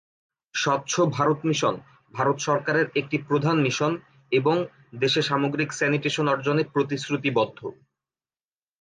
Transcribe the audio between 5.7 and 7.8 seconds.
Sanitation অর্জনে প্রতিশ্রুতিবদ্ধ।